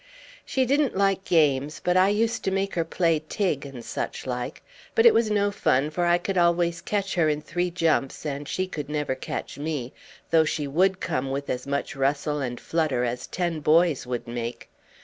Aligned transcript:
She 0.47 0.65
didn't 0.65 0.97
like 0.97 1.23
games, 1.25 1.79
but 1.79 1.95
I 1.95 2.09
used 2.09 2.43
to 2.45 2.49
make 2.49 2.73
her 2.73 2.83
play 2.83 3.21
"tig" 3.29 3.67
and 3.67 3.85
such 3.85 4.25
like; 4.25 4.63
but 4.95 5.05
it 5.05 5.13
was 5.13 5.29
no 5.29 5.51
fun, 5.51 5.91
for 5.91 6.05
I 6.07 6.17
could 6.17 6.39
always 6.39 6.81
catch 6.81 7.13
her 7.13 7.29
in 7.29 7.39
three 7.39 7.69
jumps, 7.69 8.25
and 8.25 8.47
she 8.47 8.65
could 8.65 8.89
never 8.89 9.13
catch 9.13 9.59
me, 9.59 9.93
though 10.31 10.43
she 10.43 10.65
would 10.65 11.01
come 11.01 11.29
with 11.29 11.51
as 11.51 11.67
much 11.67 11.95
rustle 11.95 12.39
and 12.41 12.59
flutter 12.59 13.03
as 13.03 13.27
ten 13.27 13.59
boys 13.59 14.07
would 14.07 14.27
make. 14.27 14.69